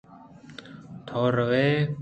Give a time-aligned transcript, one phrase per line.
[1.07, 1.67] تو رو ئے۔